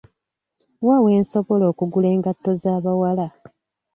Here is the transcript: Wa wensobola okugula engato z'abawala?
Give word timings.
Wa 0.87 0.97
wensobola 1.05 1.63
okugula 1.71 2.07
engato 2.15 2.49
z'abawala? 2.61 3.27